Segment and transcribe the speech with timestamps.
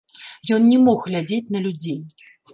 [0.55, 1.99] Ён не мог глядзець на людзей.